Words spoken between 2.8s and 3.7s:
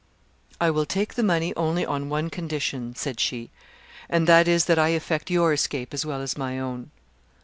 said she;